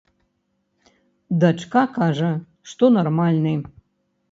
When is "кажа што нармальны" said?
1.99-3.57